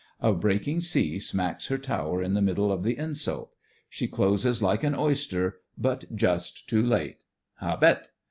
[0.19, 3.53] A break ing sea smacks her tower in the middle of the insult.
[3.87, 7.23] She closes like an oyster, but— just too late.
[7.61, 8.07] Hahet